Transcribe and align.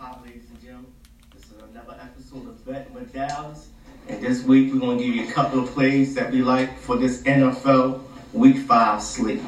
Hi, 0.00 0.16
ladies 0.24 0.44
and 0.48 0.62
gentlemen. 0.62 0.92
This 1.34 1.46
is 1.46 1.60
another 1.72 1.98
episode 2.00 2.48
of 2.48 2.64
Bet 2.64 2.88
with 2.92 3.12
Dallas. 3.12 3.70
And 4.08 4.22
this 4.22 4.44
week, 4.44 4.72
we're 4.72 4.78
going 4.78 4.96
to 4.96 5.04
give 5.04 5.12
you 5.12 5.28
a 5.28 5.32
couple 5.32 5.58
of 5.58 5.70
plays 5.70 6.14
that 6.14 6.30
we 6.30 6.40
like 6.40 6.78
for 6.78 6.96
this 6.96 7.22
NFL 7.22 8.04
Week 8.32 8.58
5 8.58 9.02
slate. 9.02 9.40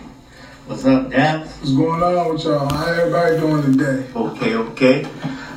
What's 0.67 0.85
up, 0.85 1.09
Dallas? 1.13 1.57
What's 1.61 1.73
going 1.73 2.03
on 2.03 2.33
with 2.33 2.43
y'all? 2.43 2.69
How 2.69 2.87
everybody 2.87 3.39
doing 3.39 3.63
today? 3.63 4.05
Okay, 4.17 4.57
okay. 4.57 5.05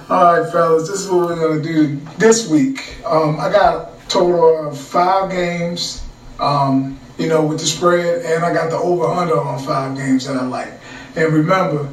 All 0.10 0.40
right, 0.40 0.52
fellas, 0.52 0.88
this 0.88 1.00
is 1.00 1.10
what 1.10 1.28
we're 1.28 1.48
gonna 1.48 1.64
do 1.64 2.00
this 2.20 2.48
week. 2.48 3.04
Um, 3.04 3.40
I 3.40 3.52
got 3.52 3.76
a 3.76 4.08
total 4.10 4.68
of 4.68 4.80
five 4.80 5.32
games, 5.32 6.04
um, 6.40 7.00
you 7.18 7.30
know, 7.30 7.44
with 7.44 7.60
the 7.60 7.66
spread, 7.66 8.24
and 8.28 8.46
I 8.46 8.54
got 8.54 8.70
the 8.70 8.78
over/under 8.78 9.40
on 9.40 9.58
five 9.64 9.98
games 9.98 10.28
that 10.28 10.38
I 10.38 10.46
like. 10.46 10.72
And 11.16 11.34
remember, 11.34 11.90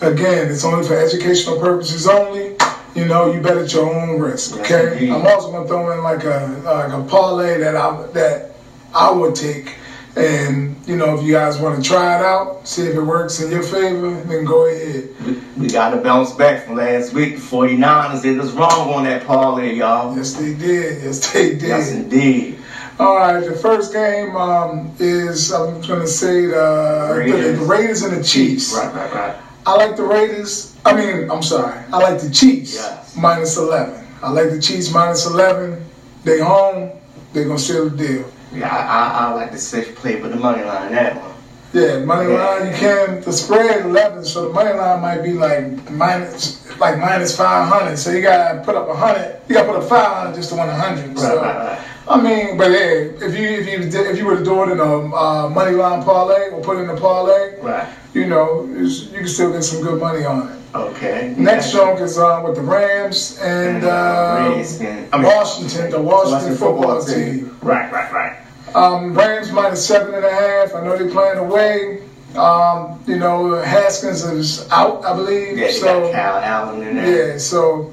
again, 0.00 0.50
it's 0.50 0.64
only 0.64 0.86
for 0.86 0.96
educational 0.96 1.58
purposes 1.60 2.06
only. 2.06 2.56
You 2.94 3.04
know, 3.04 3.32
you 3.32 3.40
bet 3.40 3.56
at 3.56 3.72
your 3.72 3.94
own 3.94 4.20
risk. 4.20 4.56
Okay. 4.58 4.92
indeed. 4.92 5.10
I'm 5.10 5.26
also 5.26 5.52
gonna 5.52 5.68
throw 5.68 5.92
in 5.92 6.02
like 6.02 6.24
a 6.24 6.60
like 6.64 6.92
a 6.92 7.02
parlay 7.04 7.58
that 7.58 7.76
I 7.76 8.06
that 8.12 8.52
I 8.94 9.10
would 9.10 9.34
take. 9.34 9.76
And 10.16 10.74
you 10.86 10.96
know, 10.96 11.16
if 11.16 11.24
you 11.24 11.32
guys 11.32 11.58
want 11.58 11.82
to 11.82 11.88
try 11.88 12.18
it 12.18 12.24
out, 12.24 12.66
see 12.66 12.82
if 12.82 12.96
it 12.96 13.02
works 13.02 13.40
in 13.40 13.52
your 13.52 13.62
favor, 13.62 14.20
then 14.22 14.44
go 14.44 14.66
ahead. 14.66 15.08
We, 15.24 15.32
we 15.56 15.68
got 15.68 15.90
to 15.90 15.98
bounce 15.98 16.32
back 16.32 16.64
from 16.64 16.76
last 16.76 17.12
week. 17.12 17.36
The 17.36 17.40
49ers 17.40 18.22
did 18.22 18.40
us 18.40 18.50
wrong 18.52 18.92
on 18.92 19.04
that 19.04 19.26
parlay, 19.26 19.74
y'all. 19.74 20.16
Yes, 20.16 20.34
they 20.34 20.54
did. 20.54 21.04
Yes, 21.04 21.32
they 21.32 21.50
did. 21.50 21.62
Yes, 21.62 21.92
indeed. 21.92 22.58
All 22.98 23.16
right, 23.16 23.38
the 23.38 23.54
first 23.54 23.92
game 23.92 24.34
um, 24.34 24.92
is 24.98 25.52
I'm 25.52 25.80
going 25.82 26.00
to 26.00 26.08
say 26.08 26.46
the 26.46 27.14
Raiders. 27.16 27.60
the 27.60 27.64
Raiders 27.64 28.02
and 28.02 28.16
the 28.16 28.24
Chiefs. 28.24 28.74
Right, 28.74 28.92
right, 28.92 29.14
right. 29.14 29.36
I 29.68 29.76
like 29.76 29.96
the 29.98 30.02
Raiders. 30.02 30.74
I 30.86 30.94
mean, 30.96 31.30
I'm 31.30 31.42
sorry. 31.42 31.78
I 31.92 31.98
like 31.98 32.22
the 32.22 32.30
Chiefs 32.30 32.74
Yes. 32.74 33.14
minus 33.14 33.58
11. 33.58 34.02
I 34.22 34.30
like 34.30 34.48
the 34.48 34.62
Chiefs 34.62 34.90
minus 34.90 35.26
11. 35.26 35.84
They 36.24 36.40
home. 36.40 36.92
They 37.34 37.44
gonna 37.44 37.58
seal 37.58 37.90
the 37.90 37.96
deal. 37.96 38.24
Yeah, 38.50 38.74
I, 38.74 38.78
I, 38.80 39.26
I 39.26 39.34
like 39.34 39.52
the 39.52 39.58
safe 39.58 39.94
play 39.96 40.22
with 40.22 40.30
the 40.30 40.38
money 40.38 40.64
line, 40.64 40.92
that 40.92 41.16
one. 41.16 41.34
Yeah, 41.74 41.98
money 41.98 42.32
line 42.32 42.68
you 42.68 42.72
can. 42.72 43.20
The 43.20 43.30
spread 43.30 43.84
11, 43.84 44.24
so 44.24 44.48
the 44.48 44.54
money 44.54 44.72
line 44.72 45.02
might 45.02 45.20
be 45.22 45.34
like 45.34 45.90
minus 45.90 46.64
like 46.80 46.98
minus 46.98 47.36
500. 47.36 47.98
So 47.98 48.10
you 48.10 48.22
gotta 48.22 48.64
put 48.64 48.74
up 48.74 48.86
a 48.86 48.94
100. 48.94 49.42
You 49.48 49.54
gotta 49.54 49.68
put 49.70 49.82
up 49.82 49.88
500 49.88 50.34
just 50.34 50.48
to 50.48 50.54
win 50.56 50.64
a 50.64 50.72
100. 50.72 51.08
Right, 51.08 51.18
so. 51.18 51.36
right, 51.42 51.56
right. 51.56 51.87
I 52.10 52.20
mean, 52.20 52.56
but 52.56 52.70
hey, 52.70 53.10
if 53.20 53.36
you 53.38 53.46
if 53.46 53.66
you 53.66 53.90
did- 53.90 54.06
if 54.10 54.16
you 54.18 54.24
were 54.26 54.36
to 54.36 54.44
do 54.44 54.62
it 54.64 54.70
in 54.70 54.80
a 54.80 55.14
uh, 55.14 55.48
money 55.50 55.72
line 55.72 56.02
parlay 56.02 56.48
or 56.50 56.60
put 56.62 56.78
it 56.78 56.82
in 56.82 56.90
a 56.90 56.96
parlay, 56.96 57.60
Right. 57.60 57.86
you 58.14 58.26
know, 58.26 58.64
you 58.72 58.88
can 59.18 59.28
still 59.28 59.52
get 59.52 59.62
some 59.62 59.82
good 59.82 60.00
money 60.00 60.24
on 60.24 60.48
it. 60.48 60.54
Okay. 60.74 61.34
Next 61.36 61.72
Yeah. 61.74 61.80
chunk 61.80 62.00
is 62.00 62.18
uh, 62.18 62.40
with 62.44 62.54
the 62.56 62.62
Rams 62.62 63.38
and 63.42 63.84
uh, 63.84 64.52
Redskins. 64.56 65.08
I 65.12 65.16
mean, 65.18 65.26
Washington, 65.26 65.90
the 65.90 66.00
Washington 66.00 66.56
football 66.56 67.02
team. 67.02 67.56
Right, 67.62 67.90
right, 67.92 68.10
right. 68.12 68.36
Um, 68.74 69.12
Rams 69.14 69.50
minus 69.52 69.84
seven 69.86 70.14
and 70.14 70.24
a 70.24 70.30
half. 70.32 70.74
I 70.74 70.84
know 70.84 70.96
they're 70.96 71.10
playing 71.10 71.38
away. 71.38 72.02
Um, 72.36 73.00
you 73.06 73.16
know, 73.16 73.54
Haskins 73.62 74.22
is 74.24 74.68
out, 74.70 75.04
I 75.04 75.14
believe. 75.16 75.56
Yeah, 75.58 75.70
so 75.70 76.02
got 76.02 76.12
Kyle 76.12 76.36
Allen 76.38 76.82
in 76.86 76.96
there. 76.96 77.32
yeah, 77.32 77.38
so 77.38 77.90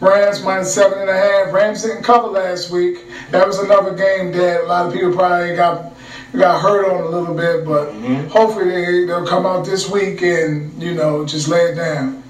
Rams 0.00 0.42
minus 0.42 0.74
seven 0.74 0.98
and 1.00 1.08
a 1.10 1.16
half. 1.16 1.52
Rams 1.52 1.82
didn't 1.82 2.02
cover 2.02 2.26
last 2.28 2.70
week. 2.70 3.04
That 3.30 3.46
was 3.46 3.58
another 3.58 3.94
game 3.94 4.30
that 4.32 4.62
a 4.62 4.66
lot 4.66 4.86
of 4.86 4.92
people 4.92 5.12
probably 5.14 5.56
got 5.56 5.92
got 6.36 6.60
hurt 6.60 6.90
on 6.90 7.02
a 7.04 7.08
little 7.08 7.34
bit, 7.34 7.64
but 7.64 7.94
Mhm. 7.94 8.28
hopefully 8.28 8.70
they, 8.70 9.04
they'll 9.06 9.26
come 9.26 9.46
out 9.46 9.64
this 9.64 9.88
week 9.88 10.20
and 10.22 10.70
you 10.82 10.92
know 10.92 11.24
just 11.24 11.48
lay 11.48 11.62
it 11.70 11.76
down. 11.76 12.22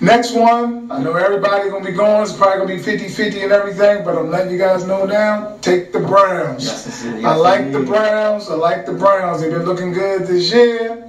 Next 0.00 0.32
one, 0.32 0.88
I 0.90 0.98
know 0.98 1.14
everybody 1.14 1.68
gonna 1.70 1.84
be 1.84 1.92
going. 1.92 2.22
It's 2.22 2.32
probably 2.32 2.58
gonna 2.58 2.74
be 2.76 2.82
50-50 2.82 3.42
and 3.44 3.52
everything, 3.52 4.02
but 4.02 4.16
I'm 4.16 4.30
letting 4.32 4.50
you 4.50 4.58
guys 4.58 4.84
know 4.84 5.04
now. 5.04 5.52
Take 5.60 5.92
the 5.92 6.00
Browns. 6.00 6.64
Yes, 6.64 7.04
yes, 7.04 7.24
I 7.24 7.34
like 7.36 7.70
the. 7.70 7.80
Browns. 7.80 8.48
I 8.50 8.54
like 8.54 8.84
the 8.84 8.94
Browns. 8.94 9.42
They've 9.42 9.52
been 9.52 9.64
looking 9.64 9.92
good 9.92 10.26
this 10.26 10.50
year. 10.50 11.04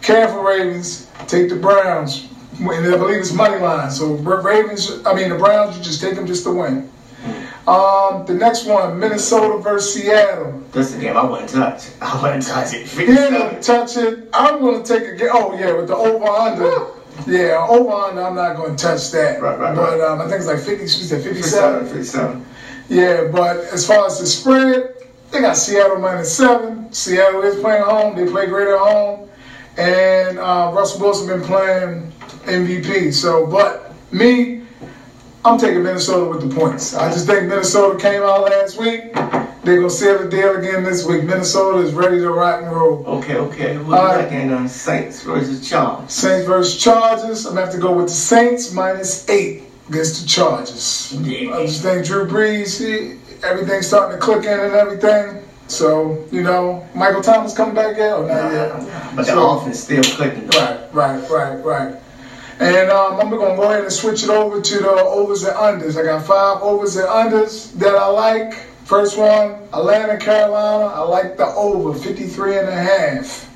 Careful, 0.00 0.42
Ravens. 0.42 1.06
Take 1.26 1.50
the 1.50 1.56
Browns. 1.56 2.26
And 2.58 2.94
I 2.94 2.96
believe 2.96 3.18
it's 3.18 3.32
money 3.32 3.58
line. 3.58 3.90
So 3.90 4.14
Ravens, 4.14 5.04
I 5.04 5.14
mean 5.14 5.30
the 5.30 5.36
Browns, 5.36 5.76
you 5.76 5.84
just 5.84 6.00
take 6.00 6.14
them 6.14 6.26
just 6.26 6.44
to 6.44 6.52
win. 6.52 6.90
Um, 7.66 8.24
the 8.26 8.34
next 8.34 8.66
one, 8.66 8.98
Minnesota 8.98 9.58
versus 9.58 9.94
Seattle. 9.94 10.62
That's 10.70 10.92
the 10.92 11.00
game 11.00 11.16
I 11.16 11.24
wouldn't 11.24 11.50
touch. 11.50 11.88
I 12.00 12.22
wouldn't 12.22 12.46
touch 12.46 12.74
it. 12.74 12.94
You 12.96 13.18
ain't 13.18 13.32
gonna 13.32 13.60
touch 13.60 13.96
it. 13.96 14.28
I'm 14.32 14.60
gonna 14.60 14.84
take 14.84 15.02
a 15.02 15.16
game. 15.16 15.30
Oh 15.32 15.58
yeah, 15.58 15.72
with 15.72 15.88
the 15.88 15.96
over 15.96 16.24
under. 16.26 16.92
Yeah, 17.26 17.66
over 17.68 17.90
under. 17.90 18.22
I'm 18.22 18.36
not 18.36 18.56
gonna 18.56 18.76
touch 18.76 19.10
that. 19.10 19.42
Right, 19.42 19.58
right, 19.58 19.74
But 19.74 20.00
um, 20.00 20.20
I 20.20 20.28
think 20.28 20.36
it's 20.36 20.46
like 20.46 20.60
50. 20.60 20.82
You 20.82 20.88
said 20.88 21.24
57, 21.24 21.86
57. 21.88 22.44
57. 22.44 22.46
Yeah, 22.88 23.28
but 23.32 23.56
as 23.56 23.84
far 23.84 24.06
as 24.06 24.20
the 24.20 24.26
spread, 24.26 24.94
they 25.32 25.40
got 25.40 25.56
Seattle 25.56 25.98
minus 25.98 26.36
seven. 26.36 26.92
Seattle 26.92 27.42
is 27.42 27.58
playing 27.60 27.82
home. 27.82 28.14
They 28.14 28.30
play 28.30 28.46
great 28.46 28.68
at 28.68 28.78
home. 28.78 29.28
And 29.76 30.38
uh, 30.38 30.70
Russell 30.72 31.00
Wilson 31.00 31.26
been 31.26 31.42
playing 31.42 32.12
MVP. 32.46 33.12
So, 33.12 33.46
but 33.46 33.92
me, 34.12 34.62
I'm 35.44 35.58
taking 35.58 35.82
Minnesota 35.82 36.28
with 36.30 36.48
the 36.48 36.54
points. 36.54 36.94
I 36.94 37.10
just 37.12 37.26
think 37.26 37.48
Minnesota 37.48 37.98
came 37.98 38.22
out 38.22 38.42
last 38.42 38.78
week. 38.78 39.12
They're 39.62 39.76
gonna 39.78 39.90
seal 39.90 40.18
the 40.18 40.28
deal 40.28 40.56
again 40.56 40.84
this 40.84 41.04
week. 41.04 41.24
Minnesota 41.24 41.78
is 41.78 41.92
ready 41.92 42.18
to 42.18 42.30
rock 42.30 42.62
and 42.62 42.70
roll. 42.70 43.04
Okay, 43.06 43.36
okay. 43.36 43.74
Who's 43.74 43.86
All 43.86 44.04
right. 44.04 44.22
back 44.28 44.32
in 44.32 44.52
uh, 44.52 44.68
Saints 44.68 45.22
versus 45.24 45.68
Chargers? 45.68 46.12
Saints 46.12 46.46
versus 46.46 46.80
Chargers. 46.80 47.46
I'm 47.46 47.54
gonna 47.54 47.66
have 47.66 47.74
to 47.74 47.80
go 47.80 47.92
with 47.96 48.06
the 48.06 48.12
Saints 48.14 48.72
minus 48.72 49.28
eight 49.28 49.64
against 49.88 50.22
the 50.22 50.28
Chargers. 50.28 51.12
Yeah. 51.20 51.54
I 51.56 51.66
just 51.66 51.82
think 51.82 52.06
Drew 52.06 52.26
Brees, 52.26 52.78
he, 52.78 53.18
everything's 53.44 53.88
starting 53.88 54.18
to 54.18 54.24
click 54.24 54.44
in 54.44 54.58
and 54.60 54.74
everything. 54.74 55.42
So, 55.68 56.24
you 56.30 56.42
know, 56.44 56.86
Michael 56.94 57.22
Thomas 57.22 57.52
coming 57.56 57.74
back 57.74 57.96
yet 57.96 58.12
or 58.16 58.28
not 58.28 58.52
yet? 58.52 58.72
But 59.16 59.26
the 59.26 59.32
So- 59.32 59.50
offense 59.58 59.80
still 59.80 60.02
clicking. 60.04 60.46
Right, 60.48 60.78
right, 60.92 61.28
right, 61.30 61.56
right. 61.64 61.94
And 62.58 62.90
um, 62.90 63.20
I'm 63.20 63.28
gonna 63.30 63.54
go 63.56 63.64
ahead 63.64 63.84
and 63.84 63.92
switch 63.92 64.22
it 64.24 64.30
over 64.30 64.60
to 64.62 64.78
the 64.78 64.88
overs 64.90 65.44
and 65.44 65.54
unders. 65.56 66.00
I 66.00 66.04
got 66.04 66.24
five 66.24 66.62
overs 66.62 66.96
and 66.96 67.06
unders 67.06 67.72
that 67.74 67.94
I 67.94 68.06
like. 68.06 68.54
First 68.84 69.18
one, 69.18 69.56
Atlanta, 69.74 70.16
Carolina. 70.16 70.86
I 70.94 71.00
like 71.00 71.36
the 71.36 71.46
over, 71.46 71.92
53 71.98 72.58
and 72.58 72.68
a 72.68 72.72
half. 72.72 73.50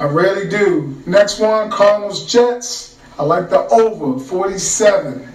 I 0.00 0.04
really 0.04 0.48
do. 0.48 1.02
Next 1.04 1.40
one, 1.40 1.70
Cardinals, 1.70 2.30
Jets. 2.30 2.96
I 3.18 3.24
like 3.24 3.50
the 3.50 3.66
over, 3.68 4.18
47. 4.18 5.28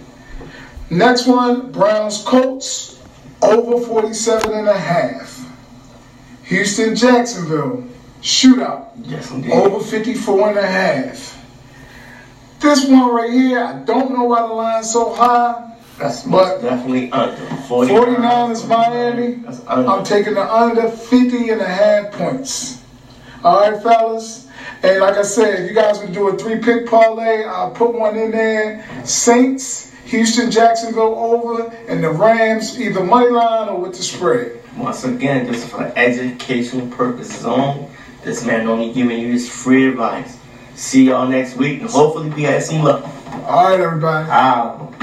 Next 0.90 1.28
one, 1.28 1.72
Browns, 1.72 2.24
Colts, 2.24 3.00
over 3.44 3.86
47 3.86 4.52
and 4.54 4.68
a 4.68 4.78
half. 4.80 5.46
Houston, 6.46 6.96
Jacksonville, 6.96 7.84
shootout, 8.22 8.88
Yes, 9.04 9.30
indeed. 9.30 9.52
over 9.52 9.84
54 9.84 10.50
and 10.50 10.58
a 10.60 10.66
half. 10.66 11.37
This 12.60 12.88
one 12.88 13.14
right 13.14 13.32
here, 13.32 13.64
I 13.64 13.74
don't 13.84 14.12
know 14.12 14.24
why 14.24 14.42
the 14.42 14.54
line's 14.54 14.92
so 14.92 15.14
high. 15.14 15.76
That's 16.00 16.24
but- 16.24 16.62
definitely 16.62 17.12
under. 17.12 17.36
49, 17.68 17.98
49 17.98 18.52
is 18.52 18.66
Miami. 18.66 19.34
That's 19.36 19.62
under. 19.68 19.90
I'm 19.90 20.04
taking 20.04 20.34
the 20.36 20.54
under 20.54 20.90
50 20.90 21.50
and 21.50 21.62
a 21.62 21.68
half 21.68 22.14
points. 22.14 22.84
All 23.44 23.60
right, 23.60 23.82
fellas. 23.82 24.48
And 24.84 25.02
like 25.02 25.16
I 25.16 25.24
said, 25.24 25.62
if 25.62 25.70
you 25.70 25.76
guys 25.76 26.00
would 26.00 26.14
do 26.14 26.30
a 26.30 26.38
three 26.38 26.60
pick 26.60 26.88
parlay, 26.88 27.44
I'll 27.44 27.72
put 27.72 27.94
one 27.94 28.16
in 28.16 28.32
there. 28.32 28.86
Saints, 29.06 29.92
Houston, 30.06 30.52
Jacksonville 30.52 31.16
over, 31.16 31.68
and 31.88 32.04
the 32.04 32.10
Rams, 32.10 32.80
either 32.80 33.04
money 33.04 33.30
line 33.30 33.70
or 33.70 33.80
with 33.80 33.96
the 33.98 34.04
spread. 34.04 34.62
Once 34.78 35.04
again, 35.04 35.52
just 35.52 35.68
for 35.70 35.92
educational 35.96 36.88
purposes 36.88 37.46
only. 37.46 37.88
This 38.24 38.46
man 38.46 38.68
only 38.68 38.94
giving 38.94 39.20
you 39.20 39.32
his 39.32 39.50
free 39.50 39.88
advice. 39.88 40.38
See 40.78 41.06
y'all 41.06 41.28
next 41.28 41.56
week, 41.56 41.82
and 41.82 41.90
hopefully 41.90 42.30
we 42.30 42.44
have 42.44 42.62
some 42.62 42.84
luck. 42.84 43.04
All 43.48 43.64
right, 43.64 43.80
everybody. 43.80 44.30
Out. 44.30 44.94